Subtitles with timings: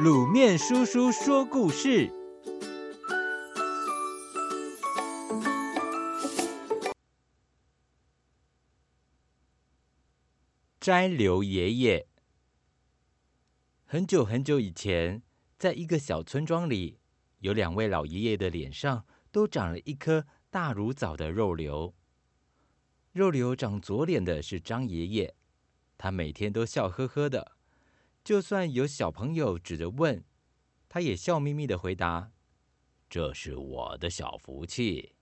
[0.00, 2.10] 卤面叔叔说故事：
[10.80, 12.08] 斋流爷爷。
[13.84, 15.22] 很久很久以前，
[15.58, 16.98] 在一个小村庄里，
[17.40, 21.94] 有两位老爷爷的脸上都长了一颗大如枣的肉瘤。
[23.12, 25.34] 肉瘤长左脸的是张爷爷，
[25.98, 27.58] 他每天都笑呵呵的。
[28.24, 30.24] 就算有小朋友指着问，
[30.88, 32.32] 他也笑眯眯的回答
[33.10, 35.16] ：“这是我的小福气。”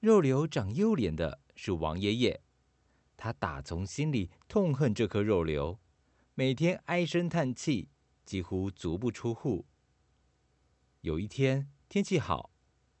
[0.00, 2.40] 肉瘤长右脸的是王爷爷，
[3.16, 5.78] 他打从心里痛恨这颗肉瘤，
[6.34, 7.90] 每天唉声叹气，
[8.24, 9.66] 几乎足不出户。
[11.02, 12.50] 有一天天气好，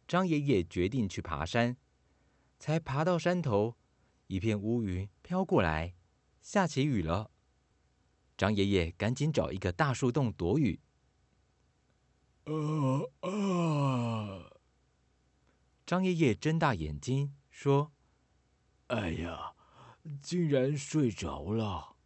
[0.06, 1.76] 张爷爷决定去爬山，
[2.60, 3.76] 才爬到山头，
[4.28, 5.94] 一片乌云飘过来，
[6.40, 7.32] 下起雨了。
[8.38, 10.80] 张爷爷赶紧找一个大树洞躲雨。
[15.84, 17.90] 张爷爷睁大眼睛说
[18.86, 19.54] ：“哎呀，
[20.22, 21.96] 竟然睡着了！”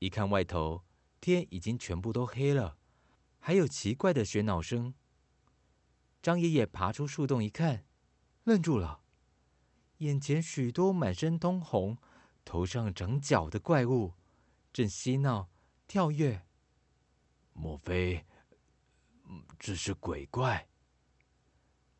[0.00, 0.84] 一看外头，
[1.18, 2.76] 天已经全部都黑了，
[3.38, 4.92] 还有奇怪的喧闹声。
[6.20, 7.86] 张爷爷爬出树洞一看，
[8.44, 9.00] 愣住了，
[9.98, 11.96] 眼前许多满身通红、
[12.44, 14.12] 头上长角的怪物。
[14.72, 15.50] 正嬉闹、
[15.86, 16.42] 跳跃，
[17.52, 18.24] 莫非
[19.58, 20.68] 这是鬼怪？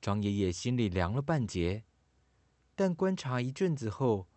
[0.00, 1.84] 张爷爷心里凉了半截，
[2.74, 4.28] 但观察一阵子后，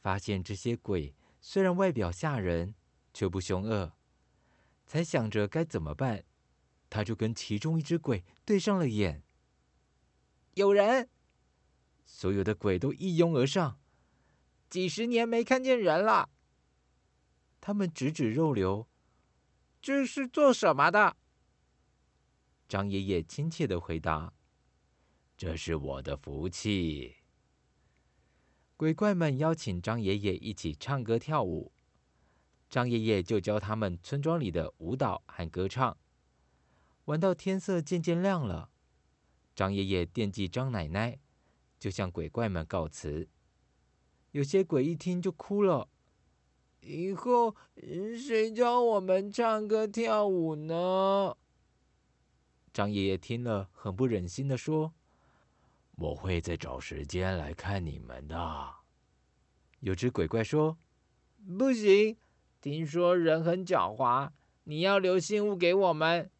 [0.00, 2.74] 发现这些鬼虽然外表吓人，
[3.12, 3.92] 却不凶恶，
[4.86, 6.24] 才想着该怎么办。
[6.90, 9.22] 他就跟其中一只鬼对上了眼。
[10.54, 11.08] 有人！
[12.04, 13.78] 所有的鬼都一拥而上。
[14.70, 16.30] 几十年没看见人了。
[17.60, 18.88] 他们指指肉瘤，
[19.80, 21.16] 这是做什么的？
[22.68, 24.32] 张爷爷亲切的回答
[25.36, 27.16] ：“这是我的福气。”
[28.76, 31.72] 鬼怪们邀请张爷爷一起唱歌跳舞，
[32.70, 35.96] 张爷爷就教他们村庄里的舞蹈和歌唱。
[37.06, 38.70] 玩到天色渐渐亮了，
[39.54, 41.18] 张爷爷惦记张奶奶，
[41.78, 43.28] 就向鬼怪们告辞。
[44.32, 45.88] 有些鬼一听就哭了。
[46.80, 47.54] 以后
[48.16, 51.36] 谁教我们唱歌跳舞呢？
[52.72, 54.94] 张爷爷听了，很不忍心地说
[55.96, 58.74] ：“我会再找时间来看你们的。”
[59.80, 60.78] 有只鬼怪说
[61.58, 62.16] ：“不行，
[62.60, 64.30] 听说人很狡猾，
[64.64, 66.30] 你要留信物给我们，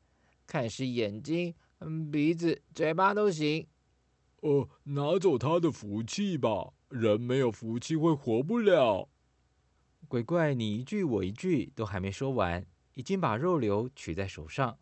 [0.47, 1.55] 看是眼睛、
[2.13, 3.67] 鼻子、嘴巴都行。”
[4.43, 9.09] 哦，拿走他的福气吧，人没有福气会活不了。
[10.09, 12.65] 鬼怪，你一句我一句，都还没说完，
[12.95, 14.79] 已经把肉瘤取在手上。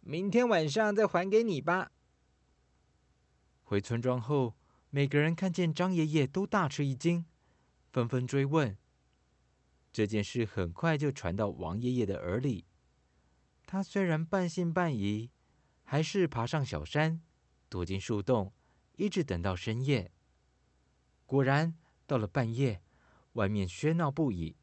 [0.00, 1.90] 明天晚上再还给你吧。
[3.62, 4.54] 回村庄后，
[4.90, 7.24] 每个人看见张爷爷都大吃一惊，
[7.90, 8.76] 纷纷追问。
[9.90, 12.66] 这件事很快就传到王爷爷的耳里。
[13.64, 15.30] 他虽然半信半疑，
[15.82, 17.22] 还是爬上小山，
[17.70, 18.52] 躲进树洞，
[18.96, 20.12] 一直等到深夜。
[21.24, 21.74] 果然，
[22.06, 22.82] 到了半夜。
[23.36, 24.56] 外面喧闹不已。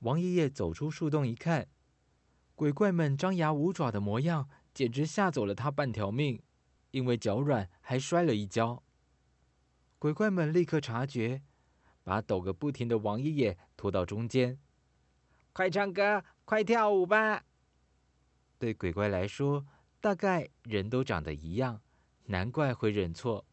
[0.00, 1.68] 王爷爷走出树洞一看，
[2.54, 6.42] 鬼怪们张牙舞爪的模样，简直吓走了他半条命。
[6.90, 8.82] 因为脚软，还摔了一跤。
[9.98, 11.42] 鬼怪们立刻察觉，
[12.02, 14.58] 把抖个不停的王爷爷拖到中间。
[15.52, 17.44] 快唱歌，快跳舞吧！
[18.58, 19.66] 对鬼怪来说，
[20.00, 21.82] 大概人都长得一样，
[22.26, 23.46] 难怪会认错。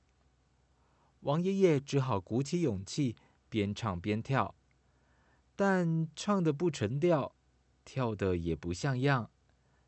[1.21, 3.15] 王爷爷只好鼓起勇气。
[3.53, 4.55] 边唱边跳，
[5.55, 7.35] 但唱的不成调，
[7.85, 9.29] 跳的也不像样，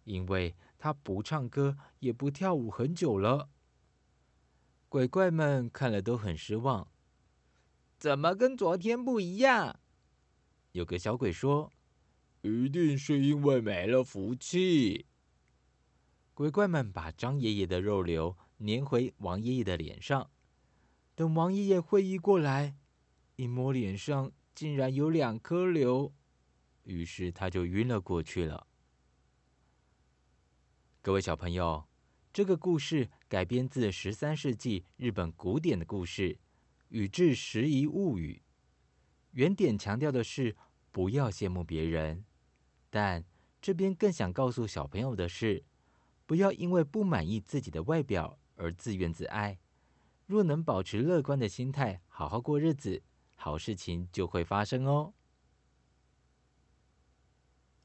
[0.03, 3.50] 因为他不唱歌也不跳舞很久了。
[4.88, 6.88] 鬼怪们看了都很失望，
[7.98, 9.80] 怎么跟昨天不一样？
[10.74, 11.74] 有个小鬼说
[12.45, 15.07] ：“一定是因为没了福气。”
[16.36, 20.30] 鬼怪们把张爷爷的肉瘤粘回王爷爷的脸上，
[21.16, 22.75] 等王爷爷会意过来。
[23.36, 26.14] 一摸脸上竟然有两颗瘤，
[26.84, 28.66] 于是他就晕了过去了。
[31.02, 31.86] 各位小朋友，
[32.32, 36.30] 这个故事改编自十三世纪日本古典的故事
[36.88, 38.42] 《宇治十遗物语》。
[39.32, 40.56] 原点强调的是
[40.92, 42.24] 不要羡慕别人，
[42.90, 43.26] 但
[43.62, 45.66] 这边更想告诉小朋友的是，
[46.26, 49.60] 不要因为不满意自己的外表而自怨自艾。
[50.26, 53.04] 若能保持乐观的心态，好好过日子。
[53.36, 55.14] 好事情就会发生哦。